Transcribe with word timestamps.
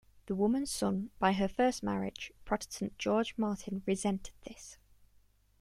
The 0.25 0.33
woman's 0.33 0.71
son, 0.71 1.11
by 1.19 1.33
her 1.33 1.47
first 1.47 1.83
marriage, 1.83 2.33
Protestant 2.43 2.97
George 2.97 3.35
Marten, 3.37 3.83
resented 3.85 4.33
this. 4.47 4.79